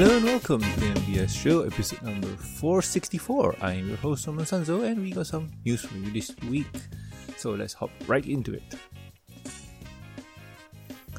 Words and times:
Hello 0.00 0.16
and 0.16 0.24
welcome 0.24 0.62
to 0.62 0.80
the 0.80 0.86
MBS 0.86 1.28
show, 1.28 1.60
episode 1.60 2.00
number 2.00 2.28
464. 2.28 3.56
I 3.60 3.74
am 3.74 3.86
your 3.86 3.98
host, 3.98 4.26
Norman 4.26 4.46
Sanzo, 4.46 4.88
and 4.88 5.02
we 5.02 5.12
got 5.12 5.26
some 5.26 5.50
news 5.62 5.84
for 5.84 5.94
you 5.98 6.10
this 6.10 6.34
week. 6.48 6.72
So 7.36 7.50
let's 7.50 7.74
hop 7.74 7.90
right 8.06 8.24
into 8.24 8.54
it. 8.54 8.62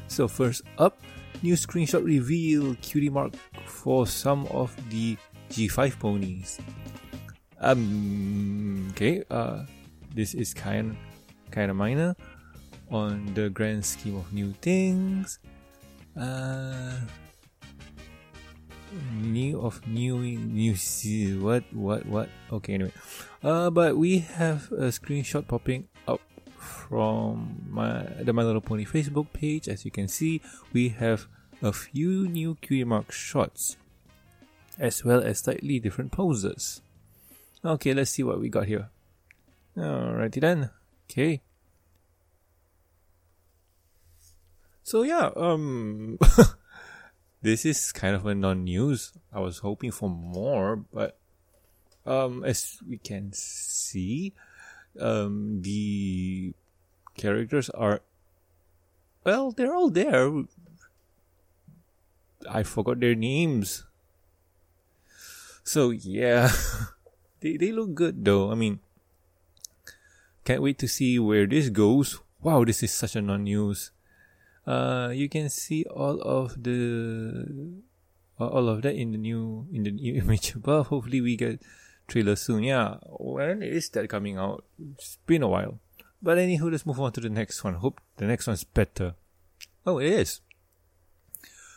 So, 0.08 0.26
first 0.26 0.62
up, 0.78 1.00
new 1.44 1.54
screenshot 1.54 2.04
reveal 2.04 2.74
cutie 2.82 3.08
mark 3.08 3.34
for 3.66 4.04
some 4.04 4.48
of 4.48 4.74
the 4.90 5.16
G5 5.50 6.00
ponies. 6.00 6.58
Um, 7.60 8.88
okay, 8.90 9.22
uh, 9.30 9.62
this 10.12 10.34
is 10.34 10.52
kind 10.52 10.96
kind 11.52 11.70
of 11.70 11.76
minor 11.76 12.16
on 12.90 13.32
the 13.34 13.48
grand 13.48 13.86
scheme 13.86 14.16
of 14.16 14.32
new 14.32 14.50
things. 14.60 15.38
Uh, 16.18 16.98
new 19.14 19.60
of 19.60 19.86
new 19.86 20.18
new 20.18 20.74
what 21.40 21.64
what 21.72 22.06
what? 22.06 22.28
Okay 22.52 22.74
anyway. 22.74 22.92
Uh 23.42 23.70
but 23.70 23.96
we 23.96 24.18
have 24.18 24.70
a 24.72 24.92
screenshot 24.92 25.46
popping 25.46 25.88
up 26.06 26.20
from 26.56 27.66
my 27.68 28.04
the 28.20 28.32
my 28.32 28.42
little 28.42 28.60
pony 28.60 28.84
facebook 28.84 29.32
page. 29.32 29.68
As 29.68 29.84
you 29.84 29.90
can 29.90 30.08
see 30.08 30.40
we 30.72 30.90
have 30.90 31.26
a 31.62 31.72
few 31.72 32.28
new 32.28 32.56
cutie 32.60 32.84
mark 32.84 33.12
shots 33.12 33.76
as 34.78 35.04
well 35.04 35.22
as 35.22 35.40
slightly 35.40 35.78
different 35.78 36.12
poses. 36.12 36.82
Okay 37.64 37.94
let's 37.94 38.10
see 38.10 38.22
what 38.22 38.40
we 38.40 38.48
got 38.48 38.66
here. 38.66 38.90
Alrighty 39.76 40.40
then. 40.40 40.70
Okay. 41.10 41.42
So 44.82 45.02
yeah 45.02 45.30
um 45.36 46.18
this 47.42 47.66
is 47.66 47.90
kind 47.92 48.14
of 48.14 48.24
a 48.24 48.34
non-news. 48.34 49.12
I 49.32 49.40
was 49.40 49.58
hoping 49.58 49.90
for 49.90 50.08
more, 50.08 50.76
but 50.76 51.18
um, 52.06 52.44
as 52.44 52.78
we 52.88 52.98
can 52.98 53.32
see, 53.32 54.32
um, 54.98 55.60
the 55.62 56.54
characters 57.16 57.68
are 57.70 58.00
well, 59.24 59.52
they're 59.52 59.74
all 59.74 59.90
there. 59.90 60.44
I 62.48 62.62
forgot 62.62 62.98
their 62.98 63.14
names. 63.14 63.84
So 65.62 65.90
yeah, 65.90 66.50
they 67.40 67.56
they 67.56 67.70
look 67.70 67.94
good 67.94 68.24
though. 68.24 68.50
I 68.50 68.54
mean, 68.54 68.80
can't 70.44 70.62
wait 70.62 70.78
to 70.78 70.88
see 70.88 71.18
where 71.18 71.46
this 71.46 71.70
goes. 71.70 72.18
Wow, 72.42 72.64
this 72.64 72.82
is 72.82 72.92
such 72.92 73.14
a 73.14 73.22
non-news 73.22 73.92
uh, 74.66 75.10
you 75.12 75.28
can 75.28 75.48
see 75.48 75.84
all 75.84 76.20
of 76.22 76.62
the 76.62 77.46
uh, 78.40 78.46
all 78.46 78.68
of 78.68 78.82
that 78.82 78.94
in 78.94 79.12
the 79.12 79.18
new 79.18 79.66
in 79.72 79.82
the 79.84 79.90
new 79.90 80.14
image 80.22 80.54
above. 80.54 80.88
Hopefully, 80.88 81.20
we 81.20 81.36
get 81.36 81.60
trailer 82.06 82.36
soon. 82.36 82.62
Yeah, 82.62 82.96
when 83.06 83.62
is 83.62 83.88
that 83.90 84.08
coming 84.08 84.38
out? 84.38 84.64
It's 84.94 85.18
been 85.26 85.42
a 85.42 85.48
while. 85.48 85.78
But 86.22 86.38
anywho, 86.38 86.70
let's 86.70 86.86
move 86.86 87.00
on 87.00 87.12
to 87.12 87.20
the 87.20 87.28
next 87.30 87.64
one. 87.64 87.74
Hope 87.74 88.00
the 88.16 88.26
next 88.26 88.46
one's 88.46 88.62
better. 88.64 89.14
Oh, 89.84 89.98
it 89.98 90.06
is. 90.12 90.40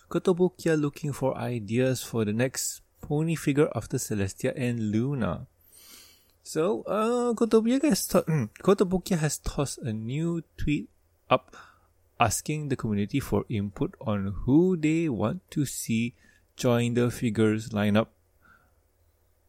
Kotobukiya 0.09 0.79
looking 0.79 1.11
for 1.11 1.35
ideas 1.35 2.03
for 2.03 2.25
the 2.25 2.33
next 2.33 2.81
pony 3.01 3.33
figure 3.33 3.69
after 3.75 3.97
Celestia 3.97 4.53
and 4.55 4.91
Luna. 4.91 5.47
So, 6.43 6.83
uh, 6.83 7.33
Kotobukiya 7.33 7.89
has, 7.89 8.05
to- 8.13 8.49
has 9.17 9.37
tossed 9.39 9.79
a 9.79 9.91
new 9.91 10.43
tweet 10.57 10.89
up 11.27 11.55
asking 12.19 12.69
the 12.69 12.75
community 12.75 13.19
for 13.19 13.45
input 13.49 13.95
on 14.01 14.33
who 14.45 14.77
they 14.77 15.09
want 15.09 15.41
to 15.51 15.65
see 15.65 16.13
join 16.55 16.93
the 16.93 17.11
figures 17.11 17.69
lineup 17.69 18.07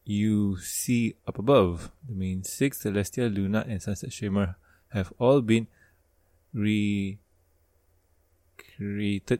you 0.07 0.57
see 0.57 1.15
up 1.27 1.37
above. 1.37 1.91
The 2.07 2.15
main 2.15 2.43
six, 2.43 2.83
Celestia, 2.83 3.33
Luna, 3.33 3.65
and 3.67 3.81
Sunset 3.81 4.13
Shimmer, 4.13 4.55
have 4.89 5.11
all 5.19 5.41
been 5.41 5.67
recreated 6.53 7.19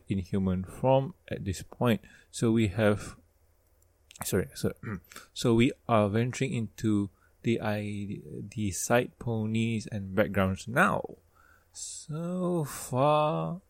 in 0.10 0.20
human 0.20 0.66
form 0.66 1.14
at 1.32 1.46
this 1.46 1.64
point. 1.64 2.02
So 2.32 2.52
we 2.52 2.68
have, 2.68 3.16
sorry, 4.26 4.50
so, 4.54 4.74
so 5.34 5.54
we 5.54 5.72
are 5.88 6.10
venturing 6.10 6.54
into 6.54 7.10
the 7.44 7.60
the 8.54 8.72
side 8.72 9.12
ponies 9.20 9.88
and 9.90 10.14
backgrounds 10.14 10.68
now. 10.68 11.16
So 11.80 12.64
far, 12.64 13.62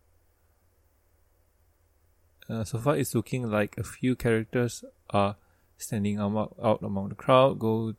uh, 2.48 2.64
so 2.64 2.78
far 2.78 2.96
it's 2.96 3.14
looking 3.14 3.52
like 3.52 3.78
a 3.78 3.84
few 3.84 4.16
characters 4.16 4.86
are 5.10 5.36
standing 5.78 6.18
out, 6.18 6.80
among 6.82 7.10
the 7.10 7.16
crowd. 7.16 7.60
Go 7.60 7.96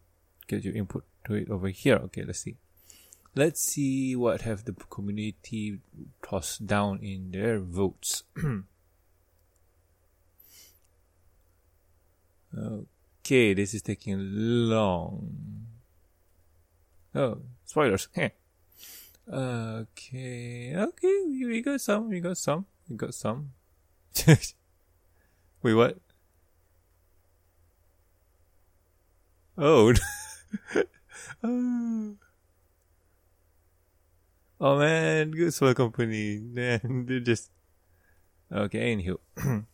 get 0.47 0.65
your 0.65 0.75
input 0.75 1.05
to 1.27 1.35
it 1.35 1.51
over 1.51 1.69
here. 1.69 1.97
Okay, 1.97 2.25
let's 2.25 2.41
see. 2.41 2.57
Let's 3.35 3.61
see 3.61 4.17
what 4.17 4.41
have 4.41 4.65
the 4.65 4.73
community 4.73 5.81
tossed 6.23 6.67
down 6.67 7.01
in 7.03 7.31
their 7.31 7.61
votes. 7.61 8.23
okay, 12.57 13.53
this 13.53 13.75
is 13.75 13.83
taking 13.83 14.17
long. 14.71 15.67
Oh, 17.15 17.43
spoilers. 17.67 18.09
Okay, 19.29 20.73
okay, 20.73 21.17
we, 21.29 21.61
got 21.61 21.83
some, 21.83 22.09
we 22.09 22.19
got 22.19 22.39
some, 22.39 22.65
we 22.89 22.97
got 22.97 23.13
some. 23.13 23.53
Wait, 24.27 25.75
what? 25.75 25.99
Oh. 29.59 29.93
oh. 31.45 32.17
oh 34.61 34.79
man, 34.79 35.31
good 35.33 35.53
small 35.53 35.75
company. 35.75 36.39
Man, 36.39 37.05
they're 37.07 37.21
just 37.21 37.51
okay. 38.51 38.97
Anywho, 38.97 39.19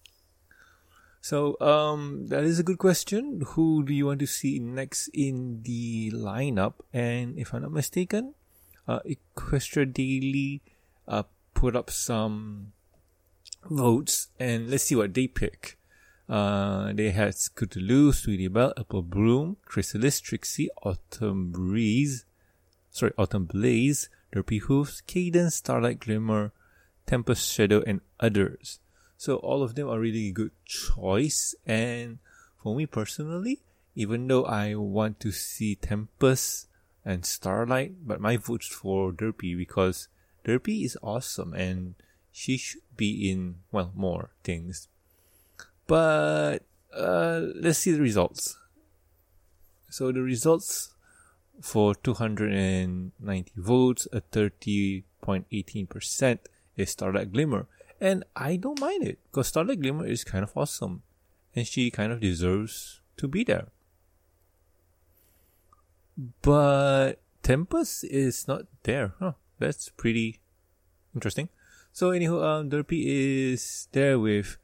so 1.20 1.60
um, 1.60 2.26
that 2.26 2.42
is 2.42 2.58
a 2.58 2.64
good 2.64 2.78
question. 2.78 3.42
Who 3.54 3.84
do 3.84 3.94
you 3.94 4.06
want 4.06 4.18
to 4.18 4.26
see 4.26 4.58
next 4.58 5.14
in 5.14 5.62
the 5.62 6.10
lineup? 6.10 6.74
And 6.92 7.38
if 7.38 7.54
I'm 7.54 7.62
not 7.62 7.70
mistaken, 7.70 8.34
uh, 8.86 9.00
Equestria 9.06 9.92
Daily 9.92 10.62
uh, 11.08 11.24
put 11.54 11.76
up 11.76 11.90
some 11.90 12.72
votes, 13.68 14.28
and 14.38 14.70
let's 14.70 14.84
see 14.84 14.96
what 14.96 15.14
they 15.14 15.26
pick. 15.26 15.78
Uh, 16.28 16.92
they 16.94 17.10
had 17.10 17.34
Scootaloo, 17.34 18.14
Sweetie 18.14 18.48
Belle, 18.48 18.72
Apple 18.78 19.02
Bloom, 19.02 19.56
Chrysalis, 19.66 20.20
Trixie, 20.20 20.70
Autumn 20.82 21.50
Breeze, 21.50 22.24
sorry, 22.90 23.12
Autumn 23.18 23.44
Blaze, 23.44 24.08
Derpy 24.32 24.60
Hooves, 24.62 25.02
Cadance, 25.06 25.52
Starlight 25.52 26.00
Glimmer, 26.00 26.52
Tempest 27.06 27.52
Shadow, 27.52 27.82
and 27.86 28.00
others. 28.18 28.80
So 29.16 29.36
all 29.36 29.62
of 29.62 29.74
them 29.74 29.88
are 29.88 30.00
really 30.00 30.32
good 30.32 30.52
choice. 30.64 31.54
And 31.66 32.18
for 32.62 32.74
me 32.74 32.86
personally, 32.86 33.60
even 33.94 34.26
though 34.26 34.44
I 34.44 34.74
want 34.74 35.20
to 35.20 35.30
see 35.30 35.76
Tempest 35.76 36.68
and 37.04 37.24
Starlight, 37.24 38.06
but 38.06 38.20
my 38.20 38.36
vote's 38.36 38.66
for 38.66 39.12
Derpy 39.12 39.56
because 39.56 40.08
Derpy 40.44 40.84
is 40.84 40.98
awesome 41.02 41.54
and 41.54 41.94
she 42.32 42.56
should 42.56 42.82
be 42.96 43.30
in, 43.30 43.56
well, 43.70 43.92
more 43.94 44.30
things. 44.42 44.88
But 45.86 46.64
uh, 46.96 47.42
let's 47.54 47.78
see 47.78 47.92
the 47.92 48.00
results. 48.00 48.58
So 49.90 50.10
the 50.12 50.22
results 50.22 50.94
for 51.60 51.94
290 51.94 53.52
votes, 53.56 54.08
a 54.12 54.20
30.18% 54.20 56.38
is 56.76 56.90
Starlight 56.90 57.32
Glimmer. 57.32 57.66
And 58.00 58.24
I 58.34 58.56
don't 58.56 58.80
mind 58.80 59.06
it 59.06 59.18
because 59.30 59.48
Starlight 59.48 59.80
Glimmer 59.80 60.06
is 60.06 60.24
kind 60.24 60.42
of 60.42 60.56
awesome 60.56 61.02
and 61.54 61.66
she 61.66 61.90
kind 61.90 62.12
of 62.12 62.20
deserves 62.20 63.00
to 63.16 63.28
be 63.28 63.44
there. 63.44 63.68
But 66.16 67.14
Tempest 67.42 68.04
is 68.04 68.46
not 68.46 68.62
there. 68.82 69.14
Huh. 69.18 69.32
That's 69.58 69.88
pretty 69.90 70.40
interesting. 71.14 71.48
So 71.92 72.10
anywho, 72.10 72.42
um, 72.42 72.70
Derpy 72.70 73.04
is 73.52 73.88
there 73.92 74.18
with 74.18 74.56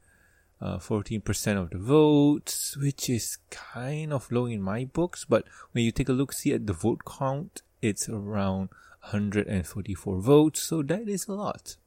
uh, 0.61 0.77
14% 0.77 1.57
of 1.57 1.69
the 1.71 1.77
votes, 1.77 2.77
which 2.77 3.09
is 3.09 3.37
kind 3.49 4.13
of 4.13 4.31
low 4.31 4.45
in 4.45 4.61
my 4.61 4.85
books. 4.85 5.25
But 5.25 5.45
when 5.71 5.83
you 5.83 5.91
take 5.91 6.09
a 6.09 6.13
look, 6.13 6.33
see 6.33 6.53
at 6.53 6.67
the 6.67 6.73
vote 6.73 7.01
count, 7.05 7.61
it's 7.81 8.07
around 8.09 8.69
144 9.09 10.21
votes. 10.21 10.61
So 10.61 10.83
that 10.83 11.07
is 11.07 11.27
a 11.27 11.33
lot. 11.33 11.77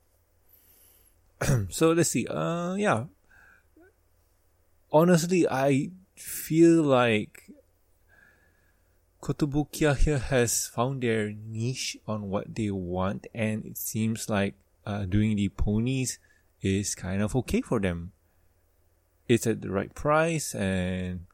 so 1.69 1.93
let's 1.93 2.11
see. 2.11 2.26
Uh, 2.26 2.75
yeah. 2.75 3.05
Honestly, 4.93 5.46
I 5.49 5.90
feel 6.16 6.82
like 6.82 7.44
Kotobukiya 9.25 9.97
here 9.97 10.19
has 10.19 10.67
found 10.67 11.03
their 11.03 11.32
niche 11.32 11.97
on 12.06 12.29
what 12.29 12.55
they 12.55 12.71
want, 12.71 13.26
and 13.32 13.65
it 13.65 13.79
seems 13.79 14.29
like 14.29 14.53
uh, 14.85 15.06
doing 15.06 15.37
the 15.37 15.49
ponies 15.49 16.19
is 16.61 16.94
kind 16.94 17.23
of 17.23 17.35
okay 17.35 17.62
for 17.62 17.81
them. 17.81 18.12
it's 19.26 19.47
at 19.47 19.62
the 19.62 19.71
right 19.71 19.94
price 19.94 20.55
and 20.55 21.25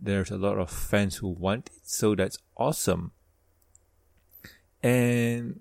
there's 0.00 0.30
a 0.30 0.38
lot 0.38 0.56
of 0.58 0.70
fans 0.70 1.16
who 1.16 1.28
want 1.28 1.68
it, 1.68 1.82
so 1.84 2.14
that's 2.14 2.38
awesome. 2.56 3.12
And 4.82 5.60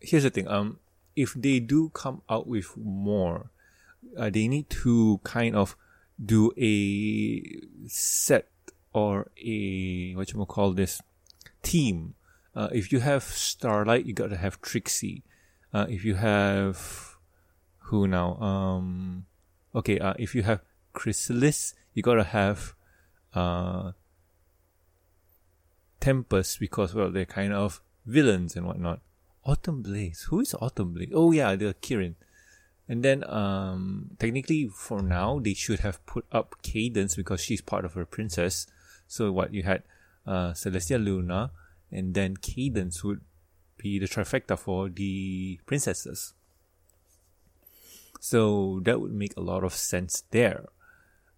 here's 0.00 0.22
the 0.22 0.30
thing, 0.30 0.48
um, 0.48 0.78
if 1.16 1.34
they 1.34 1.60
do 1.60 1.90
come 1.90 2.22
out 2.30 2.46
with 2.46 2.76
more, 2.78 3.50
uh, 4.16 4.30
they 4.30 4.48
need 4.48 4.70
to 4.70 5.20
kind 5.22 5.54
of 5.54 5.76
do 6.22 6.52
a 6.56 7.60
set 7.86 8.48
or 8.94 9.30
a 9.36 10.14
what 10.14 10.32
you 10.32 10.44
call 10.46 10.72
this 10.72 11.02
team. 11.62 12.14
Uh, 12.54 12.68
if 12.72 12.92
you 12.92 13.00
have 13.00 13.22
Starlight, 13.22 14.06
you 14.06 14.14
gotta 14.14 14.36
have 14.36 14.60
Trixie. 14.60 15.22
Uh, 15.72 15.86
if 15.88 16.04
you 16.04 16.16
have 16.16 17.16
who 17.84 18.06
now? 18.06 18.34
Um, 18.36 19.26
okay. 19.74 19.98
Uh, 19.98 20.14
if 20.18 20.34
you 20.34 20.42
have 20.42 20.62
Chrysalis, 20.92 21.74
you 21.94 22.02
gotta 22.02 22.24
have 22.24 22.74
uh, 23.34 23.92
Tempest 26.00 26.58
because 26.58 26.94
well 26.94 27.10
they're 27.10 27.26
kind 27.26 27.52
of 27.52 27.80
villains 28.06 28.56
and 28.56 28.66
whatnot. 28.66 29.00
Autumn 29.44 29.82
Blaze. 29.82 30.26
Who 30.30 30.40
is 30.40 30.54
Autumn 30.60 30.94
Blaze? 30.94 31.12
Oh 31.14 31.32
yeah, 31.32 31.54
the 31.56 31.74
Kirin. 31.80 32.14
And 32.88 33.04
then 33.04 33.22
um, 33.30 34.16
technically 34.18 34.68
for 34.68 35.00
now 35.00 35.38
they 35.38 35.54
should 35.54 35.80
have 35.80 36.04
put 36.06 36.26
up 36.32 36.56
Cadance 36.62 37.16
because 37.16 37.40
she's 37.40 37.60
part 37.60 37.84
of 37.84 37.94
her 37.94 38.04
princess. 38.04 38.66
So 39.06 39.30
what 39.30 39.54
you 39.54 39.62
had 39.62 39.82
uh, 40.30 40.52
Celestia 40.54 41.02
Luna 41.02 41.50
and 41.90 42.14
then 42.14 42.36
Cadance 42.36 43.02
would 43.02 43.20
be 43.76 43.98
the 43.98 44.06
trifecta 44.06 44.56
for 44.56 44.88
the 44.88 45.58
princesses. 45.66 46.34
So 48.20 48.80
that 48.84 49.00
would 49.00 49.12
make 49.12 49.34
a 49.36 49.40
lot 49.40 49.64
of 49.64 49.74
sense 49.74 50.22
there. 50.30 50.66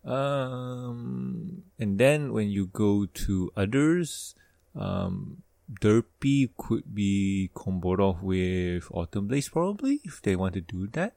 Um, 0.04 1.62
and 1.78 1.98
then 1.98 2.32
when 2.32 2.50
you 2.50 2.66
go 2.66 3.06
to 3.06 3.52
others, 3.56 4.34
um, 4.74 5.42
Derpy 5.80 6.50
could 6.58 6.94
be 6.94 7.50
comboed 7.54 8.00
off 8.00 8.20
with 8.20 8.88
Autumn 8.90 9.28
Blaze 9.28 9.48
probably 9.48 10.00
if 10.04 10.20
they 10.20 10.36
want 10.36 10.54
to 10.54 10.60
do 10.60 10.88
that. 10.88 11.14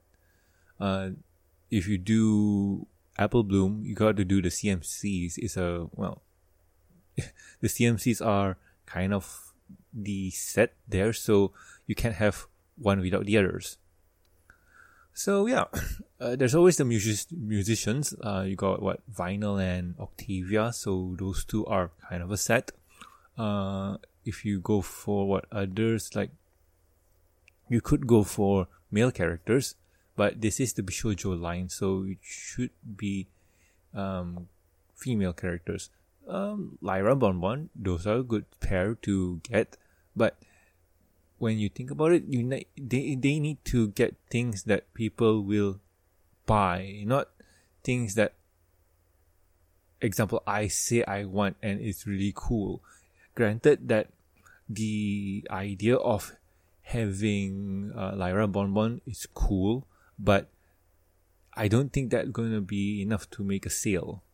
Uh, 0.79 1.09
if 1.71 1.87
you 1.87 1.97
do 1.97 2.87
Apple 3.17 3.43
Bloom, 3.43 3.81
you 3.83 3.95
got 3.95 4.15
to 4.17 4.23
do 4.23 4.41
the 4.41 4.49
CMCs. 4.49 5.33
It's 5.37 5.57
a 5.57 5.87
well, 5.91 6.21
the 7.61 7.67
CMCs 7.67 8.25
are 8.25 8.57
kind 8.85 9.13
of 9.13 9.53
the 9.93 10.29
set 10.31 10.73
there, 10.87 11.13
so 11.13 11.51
you 11.87 11.95
can't 11.95 12.15
have 12.15 12.47
one 12.77 12.99
without 12.99 13.25
the 13.25 13.37
others. 13.37 13.77
So 15.13 15.47
yeah, 15.47 15.65
uh, 16.19 16.35
there's 16.35 16.53
always 16.53 16.77
the 16.77 16.85
music- 16.85 17.31
musicians. 17.31 18.13
Uh, 18.21 18.43
you 18.45 18.55
got 18.55 18.81
what 18.81 18.99
Vinyl 19.11 19.61
and 19.61 19.95
Octavia, 19.99 20.73
so 20.73 21.15
those 21.17 21.45
two 21.45 21.65
are 21.65 21.91
kind 22.09 22.21
of 22.21 22.31
a 22.31 22.37
set. 22.37 22.71
Uh, 23.37 23.97
if 24.25 24.43
you 24.43 24.59
go 24.59 24.81
for 24.81 25.27
what 25.27 25.45
others 25.51 26.13
like, 26.15 26.31
you 27.69 27.81
could 27.81 28.05
go 28.05 28.23
for 28.23 28.67
male 28.91 29.11
characters, 29.11 29.75
but 30.15 30.41
this 30.41 30.59
is 30.59 30.73
the 30.73 30.83
Bishoujo 30.83 31.39
line, 31.39 31.69
so 31.69 32.03
it 32.03 32.17
should 32.21 32.71
be 32.95 33.27
um, 33.93 34.47
female 34.95 35.33
characters. 35.33 35.89
Um, 36.27 36.77
Lyra 36.81 37.15
Bonbon, 37.15 37.69
those 37.75 38.07
are 38.07 38.17
a 38.17 38.23
good 38.23 38.45
pair 38.59 38.95
to 39.03 39.41
get, 39.43 39.77
but 40.15 40.37
when 41.37 41.59
you 41.59 41.69
think 41.69 41.91
about 41.91 42.13
it, 42.13 42.23
you 42.27 42.41
ne- 42.41 42.67
they 42.77 43.15
they 43.15 43.39
need 43.39 43.63
to 43.65 43.89
get 43.89 44.15
things 44.31 44.63
that 44.63 44.91
people 44.93 45.43
will 45.43 45.79
buy, 46.45 47.03
not 47.05 47.29
things 47.83 48.15
that 48.15 48.33
example 50.01 50.41
I 50.47 50.67
say 50.67 51.03
I 51.03 51.25
want 51.25 51.57
and 51.61 51.79
it's 51.81 52.07
really 52.07 52.33
cool. 52.35 52.81
Granted 53.35 53.87
that 53.89 54.09
the 54.69 55.45
idea 55.49 55.95
of 55.95 56.35
having 56.81 57.91
uh, 57.95 58.13
Lyra 58.15 58.47
Bonbon 58.47 59.01
is 59.05 59.27
cool, 59.33 59.87
but 60.17 60.49
I 61.53 61.67
don't 61.67 61.91
think 61.91 62.11
that's 62.11 62.29
gonna 62.29 62.61
be 62.61 63.01
enough 63.01 63.29
to 63.31 63.43
make 63.43 63.65
a 63.65 63.69
sale. 63.69 64.24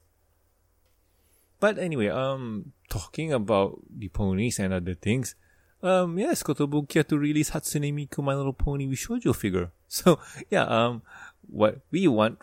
But 1.61 1.77
anyway, 1.77 2.09
um, 2.09 2.73
talking 2.89 3.31
about 3.31 3.79
the 3.87 4.09
ponies 4.09 4.57
and 4.57 4.73
other 4.73 4.95
things, 4.95 5.35
um, 5.83 6.17
yes, 6.17 6.41
Kotobukiya 6.41 7.07
to 7.07 7.19
release 7.19 7.51
Hatsune 7.51 7.93
Miku 7.93 8.23
My 8.23 8.33
Little 8.33 8.51
Pony 8.51 8.87
Bishoujo 8.87 9.33
figure. 9.35 9.71
So 9.87 10.19
yeah, 10.49 10.63
um, 10.63 11.03
what 11.49 11.81
we 11.91 12.07
want, 12.07 12.39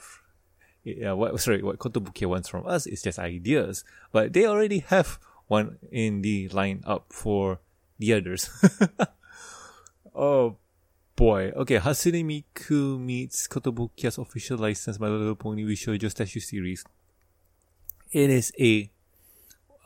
yeah, 0.85 1.13
what 1.13 1.41
sorry, 1.41 1.63
what 1.63 1.79
Kotobukiya 1.79 2.29
wants 2.29 2.49
from 2.49 2.67
us 2.67 2.87
is 2.87 3.03
just 3.03 3.19
ideas, 3.19 3.85
but 4.13 4.35
they 4.35 4.47
already 4.47 4.81
have 4.81 5.19
one 5.49 5.79
in 5.91 6.21
the 6.21 6.51
lineup 6.51 7.05
for 7.09 7.59
the 7.99 8.13
others. 8.13 8.51
oh 10.15 10.59
boy. 11.17 11.51
Okay, 11.57 11.79
Hatsune 11.79 12.23
Miku 12.23 13.01
meets 13.01 13.49
Kotobukiya's 13.49 14.19
official 14.19 14.59
license 14.59 15.01
My 15.01 15.09
Little 15.09 15.35
Pony 15.35 15.65
Bishoujo 15.65 16.09
Statue 16.11 16.39
series. 16.39 16.85
It 18.13 18.31
is 18.31 18.53
a 18.61 18.91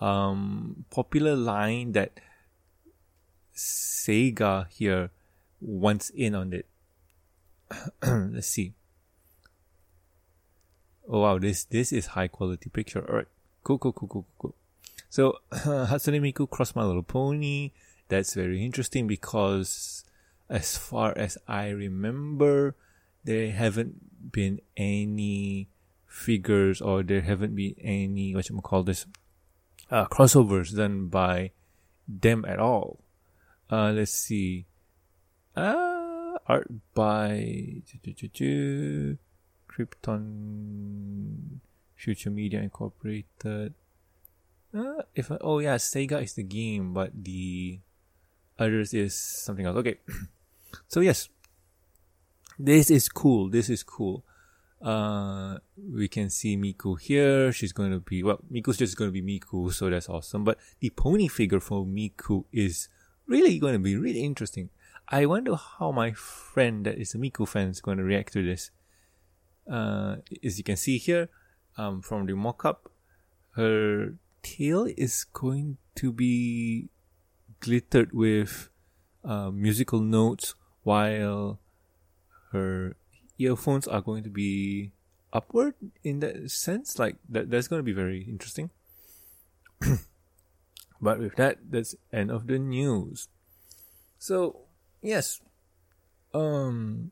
um, 0.03 0.85
popular 0.91 1.37
line 1.37 1.93
that 1.93 2.19
Sega 3.55 4.67
here 4.69 5.11
wants 5.61 6.11
in 6.11 6.35
on 6.35 6.53
it. 6.53 6.67
Let's 8.03 8.49
see. 8.49 8.75
Oh 11.09 11.21
wow, 11.21 11.39
this 11.39 11.65
this 11.65 11.93
is 11.93 12.19
high 12.19 12.29
quality 12.29 12.69
picture. 12.69 13.07
Alright. 13.09 13.29
Cool, 13.63 13.79
cool, 13.79 13.93
cool, 13.93 14.09
cool, 14.09 14.27
cool. 14.39 14.55
So 15.09 15.39
Hatsune 15.53 16.21
Miku 16.21 16.51
Cross 16.51 16.75
My 16.75 16.85
Little 16.85 17.03
Pony. 17.03 17.71
That's 18.09 18.35
very 18.35 18.65
interesting 18.65 19.07
because 19.07 20.05
as 20.51 20.77
far 20.77 21.17
as 21.17 21.39
I 21.47 21.69
remember, 21.69 22.75
there 23.25 23.53
haven't 23.53 24.33
been 24.33 24.61
any 24.77 25.69
figures 26.07 26.81
or 26.81 27.03
there 27.03 27.23
haven't 27.23 27.55
been 27.55 27.75
any 27.81 28.35
what 28.35 28.49
you 28.49 28.61
call 28.61 28.83
this 28.83 29.07
uh, 29.93 30.07
crossovers 30.07 30.75
done 30.75 31.07
by 31.09 31.53
them 32.09 32.45
at 32.49 32.59
all. 32.59 32.99
Uh, 33.71 33.93
let's 33.93 34.13
see. 34.13 34.67
Uh, 35.55 36.39
art 36.47 36.69
by 36.95 37.83
Crypton 39.69 41.59
Future 41.95 42.31
Media 42.31 42.61
Incorporated. 42.61 43.75
Uh, 44.75 45.03
if 45.15 45.31
I, 45.31 45.37
oh 45.43 45.59
yeah, 45.59 45.77
Sega 45.77 46.23
is 46.23 46.33
the 46.33 46.43
game, 46.43 46.95
but 46.95 47.13
the 47.15 47.79
others 48.59 48.95
is 48.95 49.15
something 49.15 49.67
else. 49.67 49.77
Okay, 49.77 49.97
so 50.89 51.01
yes, 51.01 51.29
this 52.59 52.91
is 52.91 53.11
cool. 53.11 53.51
This 53.51 53.69
is 53.69 53.83
cool. 53.83 54.25
Uh, 54.83 55.59
we 55.77 56.09
can 56.09 56.29
see 56.29 56.57
Miku 56.57 57.01
here. 57.01 57.53
She's 57.53 57.73
going 57.73 57.93
to 57.93 58.01
be 58.01 58.23
well. 58.23 58.41
Miku's 58.53 58.79
just 58.79 58.97
going 58.97 59.13
to 59.13 59.13
be 59.13 59.23
Miku, 59.23 59.73
so 59.73 59.89
that's 59.89 60.09
awesome. 60.09 60.43
But 60.43 60.59
the 60.81 60.91
pony 60.91 61.29
figure 61.29 61.61
for 61.61 61.87
Miku 61.87 62.45
is 62.53 62.89
really 63.27 63.59
going 63.59 63.75
to 63.75 63.79
be 63.79 63.97
really 63.97 64.25
interesting. 64.25 64.71
I 65.09 65.27
wonder 65.27 65.55
how 65.55 65.93
my 65.93 66.13
friend 66.13 66.85
that 66.87 66.99
is 66.99 67.15
a 67.15 67.19
Miku 67.19 67.47
fan 67.47 67.69
is 67.69 67.81
going 67.81 67.99
to 67.99 68.05
react 68.05 68.33
to 68.33 68.45
this. 68.45 68.71
Uh, 69.71 70.17
as 70.43 70.59
you 70.59 70.65
can 70.65 70.77
see 70.77 70.99
here, 70.99 71.29
um, 71.79 72.03
from 72.03 72.27
the 72.27 72.35
mock-up, 72.35 72.91
her 73.53 74.15
tail 74.43 74.89
is 74.97 75.25
going 75.25 75.77
to 75.95 76.13
be 76.13 76.89
glittered 77.61 78.13
with 78.13 78.69
uh, 79.25 79.51
musical 79.51 80.01
notes, 80.01 80.55
while 80.83 81.61
her 82.51 82.97
earphones 83.43 83.89
are 83.89 84.01
going 84.01 84.25
to 84.25 84.31
be 84.31 84.93
upward 85.33 85.75
in 86.03 86.21
that 86.21 86.51
sense. 86.51 86.99
Like 86.99 87.17
that, 87.29 87.51
that's 87.51 87.69
going 87.69 87.81
to 87.81 87.85
be 87.85 87.93
very 87.93 88.23
interesting. 88.23 88.71
But 91.03 91.19
with 91.19 91.35
that, 91.35 91.59
that's 91.69 91.97
end 92.13 92.31
of 92.31 92.47
the 92.47 92.61
news. 92.61 93.29
So 94.21 94.61
yes, 95.03 95.41
um, 96.33 97.11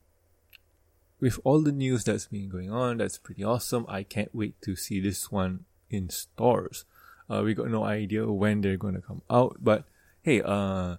with 1.19 1.41
all 1.43 1.61
the 1.61 1.73
news 1.73 2.05
that's 2.05 2.29
been 2.29 2.49
going 2.49 2.71
on, 2.71 2.99
that's 2.99 3.19
pretty 3.19 3.43
awesome. 3.43 3.85
I 3.89 4.05
can't 4.05 4.33
wait 4.33 4.55
to 4.63 4.77
see 4.77 5.01
this 5.01 5.33
one 5.33 5.65
in 5.91 6.09
stores. 6.09 6.85
Uh, 7.29 7.43
we 7.45 7.53
got 7.53 7.69
no 7.69 7.85
idea 7.85 8.31
when 8.31 8.61
they're 8.61 8.77
going 8.77 8.95
to 8.95 9.03
come 9.03 9.23
out, 9.29 9.57
but 9.61 9.85
hey, 10.23 10.41
uh, 10.41 10.97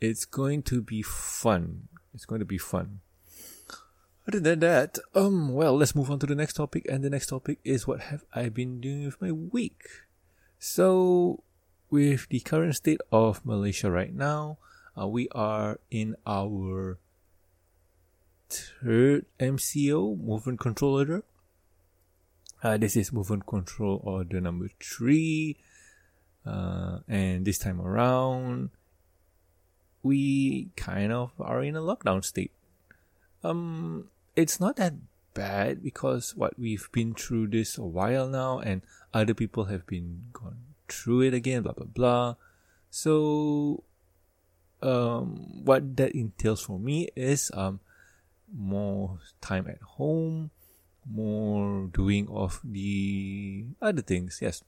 it's 0.00 0.24
going 0.24 0.62
to 0.64 0.82
be 0.82 1.00
fun. 1.00 1.88
It's 2.12 2.24
going 2.24 2.40
to 2.40 2.44
be 2.44 2.58
fun. 2.58 3.00
Other 4.26 4.40
than 4.40 4.60
that, 4.60 4.98
um, 5.14 5.52
well, 5.52 5.76
let's 5.76 5.94
move 5.94 6.10
on 6.10 6.18
to 6.20 6.26
the 6.26 6.34
next 6.34 6.54
topic, 6.54 6.86
and 6.88 7.02
the 7.02 7.10
next 7.10 7.26
topic 7.26 7.58
is 7.64 7.86
what 7.86 8.00
have 8.00 8.24
I 8.32 8.48
been 8.48 8.80
doing 8.80 9.04
with 9.04 9.20
my 9.20 9.32
week. 9.32 9.82
So, 10.58 11.42
with 11.90 12.28
the 12.28 12.40
current 12.40 12.76
state 12.76 13.00
of 13.10 13.44
Malaysia 13.44 13.90
right 13.90 14.14
now, 14.14 14.58
uh, 14.98 15.08
we 15.08 15.28
are 15.32 15.80
in 15.90 16.14
our 16.24 16.98
third 18.48 19.26
MCO, 19.40 20.16
movement 20.16 20.60
control 20.60 20.94
order. 20.94 21.24
Uh, 22.62 22.76
this 22.76 22.94
is 22.94 23.12
Movement 23.12 23.44
Control 23.44 24.00
Order 24.04 24.40
number 24.40 24.70
three. 24.80 25.58
Uh, 26.46 27.00
and 27.08 27.44
this 27.44 27.58
time 27.58 27.80
around, 27.80 28.70
we 30.04 30.70
kind 30.76 31.12
of 31.12 31.32
are 31.40 31.62
in 31.62 31.74
a 31.74 31.80
lockdown 31.80 32.24
state. 32.24 32.52
Um, 33.42 34.10
it's 34.36 34.60
not 34.60 34.76
that 34.76 34.94
bad 35.34 35.82
because 35.82 36.36
what 36.36 36.58
we've 36.58 36.88
been 36.92 37.14
through 37.14 37.48
this 37.48 37.78
a 37.78 37.84
while 37.84 38.28
now, 38.28 38.58
and 38.58 38.82
other 39.12 39.34
people 39.34 39.66
have 39.66 39.86
been 39.86 40.24
gone 40.32 40.58
through 40.88 41.22
it 41.22 41.34
again. 41.34 41.62
Blah 41.62 41.72
blah 41.72 41.86
blah. 41.86 42.34
So, 42.90 43.84
um, 44.82 45.64
what 45.64 45.96
that 45.96 46.12
entails 46.12 46.62
for 46.62 46.78
me 46.78 47.08
is 47.16 47.50
um, 47.54 47.80
more 48.52 49.18
time 49.40 49.66
at 49.68 49.80
home, 49.96 50.50
more 51.08 51.88
doing 51.92 52.28
of 52.28 52.60
the 52.64 53.64
other 53.80 54.02
things. 54.02 54.40
Yes. 54.42 54.62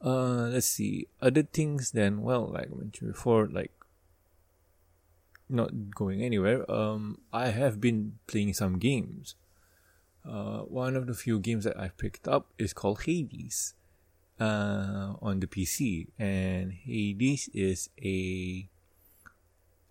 Uh, 0.00 0.48
let's 0.54 0.68
see. 0.68 1.08
Other 1.20 1.42
things 1.42 1.90
then, 1.90 2.22
well, 2.22 2.46
like 2.46 2.70
I 2.72 2.74
mentioned 2.74 3.12
before, 3.12 3.48
like 3.48 3.72
not 5.48 5.90
going 5.94 6.22
anywhere. 6.22 6.70
Um, 6.70 7.18
I 7.32 7.48
have 7.48 7.80
been 7.80 8.18
playing 8.26 8.54
some 8.54 8.78
games. 8.78 9.34
Uh, 10.28 10.60
one 10.60 10.96
of 10.96 11.06
the 11.06 11.14
few 11.14 11.38
games 11.38 11.64
that 11.64 11.78
I've 11.78 11.96
picked 11.96 12.28
up 12.28 12.52
is 12.58 12.72
called 12.72 13.02
Hades, 13.02 13.74
uh, 14.40 15.14
on 15.22 15.40
the 15.40 15.46
PC, 15.46 16.08
and 16.18 16.72
Hades 16.72 17.48
is 17.54 17.90
a 18.02 18.68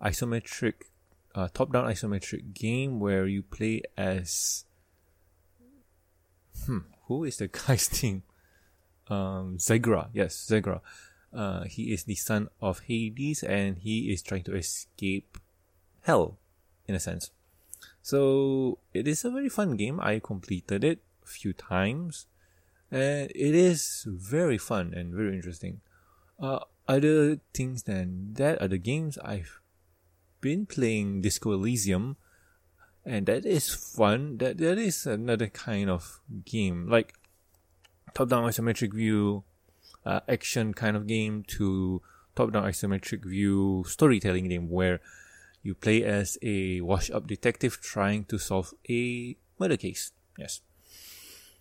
isometric, 0.01 0.93
uh, 1.33 1.47
top-down 1.53 1.85
isometric 1.85 2.53
game 2.53 2.99
where 2.99 3.25
you 3.25 3.43
play 3.43 3.81
as, 3.97 4.65
hmm, 6.65 6.79
who 7.07 7.23
is 7.23 7.37
the 7.37 7.47
guy's 7.67 8.03
name? 8.03 8.23
Um, 9.09 9.57
Zegra, 9.57 10.09
yes, 10.13 10.47
Zegra. 10.49 10.81
Uh, 11.33 11.63
he 11.63 11.93
is 11.93 12.03
the 12.03 12.15
son 12.15 12.49
of 12.61 12.79
Hades, 12.81 13.43
and 13.43 13.77
he 13.77 14.11
is 14.11 14.21
trying 14.21 14.43
to 14.43 14.55
escape 14.55 15.37
hell, 16.07 16.39
in 16.87 16.95
a 16.95 16.99
sense. 16.99 17.31
So 18.01 18.79
it 18.93 19.07
is 19.07 19.25
a 19.25 19.29
very 19.29 19.49
fun 19.49 19.75
game. 19.75 19.99
I 19.99 20.19
completed 20.23 20.83
it 20.83 21.03
a 21.21 21.27
few 21.27 21.51
times, 21.51 22.25
and 22.89 23.29
it 23.35 23.53
is 23.53 24.07
very 24.07 24.57
fun 24.57 24.93
and 24.95 25.13
very 25.13 25.35
interesting. 25.35 25.81
Uh, 26.39 26.59
other 26.87 27.39
things 27.53 27.83
than 27.83 28.33
that, 28.35 28.57
other 28.59 28.77
games 28.77 29.17
I've 29.19 29.59
been 30.39 30.65
playing 30.65 31.21
Disco 31.21 31.51
Elysium, 31.51 32.15
and 33.03 33.25
that 33.25 33.45
is 33.45 33.67
fun. 33.75 34.37
That 34.37 34.57
that 34.59 34.77
is 34.77 35.05
another 35.05 35.47
kind 35.47 35.89
of 35.89 36.21
game, 36.45 36.87
like 36.87 37.13
top-down 38.13 38.47
isometric 38.47 38.93
view, 38.93 39.43
uh, 40.05 40.21
action 40.29 40.73
kind 40.73 40.95
of 40.95 41.05
game 41.05 41.43
to 41.59 42.01
top-down 42.35 42.63
isometric 42.63 43.25
view 43.25 43.83
storytelling 43.87 44.47
game 44.47 44.69
where 44.69 45.01
you 45.67 45.75
play 45.75 46.01
as 46.01 46.37
a 46.41 46.79
wash 46.79 47.11
up 47.11 47.27
detective 47.27 47.79
trying 47.81 48.23
to 48.31 48.39
solve 48.39 48.73
a 48.89 49.35
murder 49.59 49.75
case. 49.75 50.11
Yes. 50.39 50.61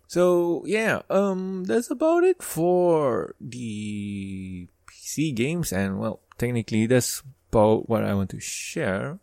So 0.06 0.62
yeah, 0.64 1.02
um, 1.10 1.64
that's 1.64 1.90
about 1.90 2.22
it 2.22 2.40
for 2.40 3.34
the 3.40 4.68
PC 4.86 5.34
games, 5.34 5.72
and 5.72 5.98
well, 5.98 6.20
technically 6.38 6.86
that's 6.86 7.22
about 7.50 7.88
what 7.88 8.04
I 8.04 8.14
want 8.14 8.30
to 8.30 8.40
share. 8.40 9.18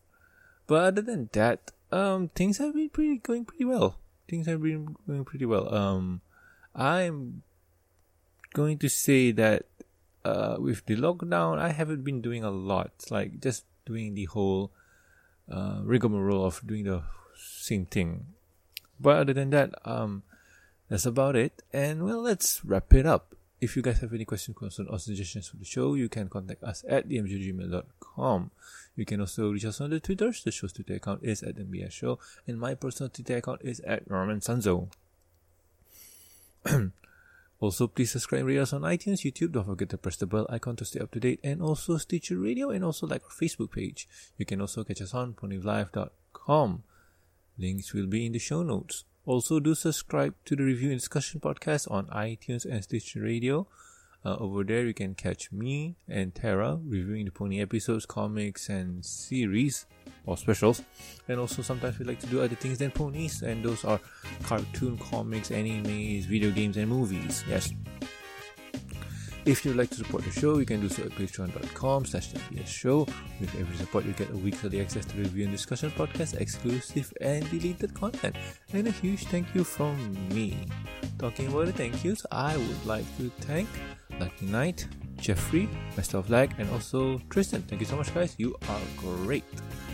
But 0.68 0.84
other 0.84 1.02
than 1.02 1.30
that, 1.32 1.72
um, 1.90 2.28
things 2.36 2.58
have 2.58 2.75
been 2.75 2.90
pretty 2.90 3.18
going 3.20 3.46
pretty 3.46 3.63
well. 3.63 4.00
Things 4.28 4.48
have 4.48 4.62
been 4.62 4.98
going 5.08 5.24
pretty 5.24 5.46
well. 5.46 5.74
Um, 5.74 6.20
I'm 6.75 7.44
going 8.54 8.78
to 8.80 8.90
say 8.90 9.32
that 9.32 9.66
uh, 10.25 10.58
with 10.60 10.86
the 10.86 10.98
lockdown, 10.98 11.60
I 11.60 11.72
haven't 11.72 12.04
been 12.04 12.22
doing 12.22 12.44
a 12.44 12.52
lot. 12.52 12.92
Like 13.10 13.40
just 13.40 13.63
doing 13.86 14.16
the 14.16 14.25
whole 14.25 14.72
uh, 15.52 15.82
rigmarole 15.84 16.46
of 16.46 16.62
doing 16.66 16.86
the 16.86 17.04
same 17.36 17.86
thing. 17.86 18.25
But 19.00 19.18
other 19.18 19.34
than 19.34 19.50
that, 19.52 19.74
um, 19.86 20.24
that's 20.90 21.06
about 21.06 21.36
it. 21.36 21.62
And 21.72 22.06
well, 22.06 22.22
let's 22.22 22.63
wrap 22.63 22.94
it 22.94 23.06
up. 23.06 23.36
If 23.60 23.75
you 23.75 23.82
guys 23.82 24.00
have 24.00 24.13
any 24.13 24.25
questions, 24.25 24.58
concerns, 24.58 24.90
or 24.90 25.00
suggestions 25.00 25.48
for 25.48 25.58
the 25.58 25.66
show, 25.66 25.94
you 25.96 26.10
can 26.10 26.28
contact 26.28 26.63
us 26.63 26.84
at 26.88 27.08
themggmail.com. 27.08 28.52
You 28.96 29.06
can 29.06 29.22
also 29.22 29.52
reach 29.52 29.66
us 29.66 29.80
on 29.80 29.90
the 29.90 30.00
Twitter. 30.00 30.34
The 30.44 30.52
show's 30.52 30.74
Twitter 30.74 30.96
account 30.96 31.22
is 31.24 31.42
at 31.44 31.56
MBS 31.56 31.92
Show, 31.92 32.20
and 32.46 32.60
my 32.60 32.75
personal 32.75 33.10
Twitter 33.10 33.38
account 33.38 33.62
is 33.63 33.80
at 33.82 34.10
Norman 34.10 34.42
Sanzo. 34.42 34.90
Also, 37.63 37.88
please 37.88 38.12
subscribe 38.12 38.46
rate 38.46 38.60
us 38.60 38.74
on 38.74 38.82
iTunes, 38.82 39.24
YouTube. 39.24 39.53
Don't 39.53 39.63
forget 39.63 39.88
to 39.88 39.98
press 39.98 40.17
the 40.17 40.27
bell 40.27 40.46
icon 40.50 40.75
to 40.75 40.84
stay 40.84 41.00
up 41.00 41.12
to 41.12 41.20
date, 41.22 41.39
and 41.46 41.62
also 41.62 41.96
Stitcher 41.96 42.38
Radio, 42.38 42.72
and 42.72 42.84
also 42.84 43.08
like 43.08 43.24
our 43.24 43.29
Facebook 43.29 43.72
page. 43.72 44.05
You 44.38 44.46
can 44.46 44.60
also 44.60 44.84
catch 44.84 45.01
us 45.01 45.13
on 45.13 45.34
ponylive.com. 45.34 46.84
Links 47.58 47.93
will 47.93 48.08
be 48.08 48.25
in 48.25 48.34
the 48.34 48.39
show 48.39 48.63
notes. 48.63 49.05
Also, 49.25 49.62
do 49.62 49.75
subscribe 49.75 50.36
to 50.43 50.58
the 50.58 50.63
Review 50.63 50.89
and 50.91 51.00
Discussion 51.00 51.39
podcast 51.39 51.89
on 51.89 52.08
iTunes 52.08 52.65
and 52.65 52.84
Stitcher 52.84 53.22
Radio. 53.22 53.65
Uh, 54.25 54.38
over 54.39 54.63
there, 54.63 54.86
you 54.86 54.94
can 54.94 55.13
catch 55.15 55.51
me 55.51 55.96
and 56.08 56.34
Tara 56.34 56.80
reviewing 56.86 57.25
the 57.25 57.32
pony 57.32 57.62
episodes, 57.62 58.06
comics, 58.06 58.70
and 58.70 59.06
series 59.06 59.86
or 60.25 60.38
specials. 60.38 60.82
And 61.27 61.39
also, 61.39 61.62
sometimes 61.62 62.00
we 62.00 62.06
like 62.06 62.20
to 62.20 62.27
do 62.27 62.42
other 62.42 62.56
things 62.56 62.77
than 62.77 62.92
ponies, 62.92 63.42
and 63.42 63.63
those 63.63 63.84
are 63.84 64.00
cartoon 64.44 64.98
comics, 64.98 65.50
animes, 65.50 66.25
video 66.25 66.51
games, 66.51 66.77
and 66.77 66.88
movies. 66.88 67.44
Yes. 67.50 67.74
If 69.46 69.65
you'd 69.65 69.75
like 69.75 69.89
to 69.89 69.98
support 69.98 70.24
the 70.24 70.32
show, 70.32 70.58
you 70.58 70.65
can 70.65 70.80
do 70.80 70.88
so 70.88 71.03
at 71.03 71.12
patreon.com 71.12 72.06
slash 72.06 72.32
show. 72.65 73.00
With 73.42 73.53
every 73.60 73.75
support, 73.75 74.06
you 74.06 74.13
get 74.13 74.30
a 74.30 74.38
weekly 74.38 74.80
access 74.80 75.03
to 75.03 75.18
review 75.18 75.44
and 75.44 75.51
discussion 75.51 75.92
podcasts, 75.92 76.39
exclusive 76.39 77.12
and 77.20 77.44
deleted 77.51 77.94
content. 77.94 78.38
And 78.72 78.88
a 78.88 78.92
huge 78.92 79.25
thank 79.25 79.53
you 79.53 79.65
from 79.65 79.98
me. 80.30 80.56
Talking 81.20 81.48
about 81.48 81.65
the 81.65 81.74
thank 81.74 82.06
yous, 82.06 82.25
I 82.32 82.56
would 82.56 82.86
like 82.86 83.06
to 83.18 83.30
thank 83.42 83.68
Lucky 84.20 84.46
Knight, 84.46 84.88
Jeffrey, 85.17 85.70
Master 85.96 86.17
of 86.17 86.29
Lag, 86.29 86.53
and 86.58 86.70
also 86.72 87.20
Tristan. 87.29 87.62
Thank 87.63 87.82
you 87.82 87.88
so 87.88 87.96
much, 87.96 88.13
guys. 88.13 88.36
You 88.38 88.55
are 88.67 88.79
great. 88.98 89.43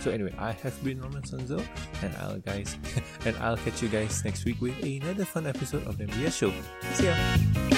So 0.02 0.12
anyway, 0.12 0.34
I 0.38 0.54
have 0.54 0.82
been 0.84 1.00
Norman 1.00 1.24
Sanzo, 1.24 1.64
and 2.02 2.16
I'll 2.18 2.40
guys, 2.40 2.78
and 3.26 3.36
I'll 3.38 3.58
catch 3.58 3.82
you 3.82 3.90
guys 3.90 4.24
next 4.26 4.46
week 4.46 4.60
with 4.62 4.82
another 4.84 5.26
fun 5.26 5.46
episode 5.46 5.86
of 5.88 5.98
the 5.98 6.06
MBS 6.06 6.38
Show. 6.38 6.54
See 6.94 7.06
ya. 7.06 7.69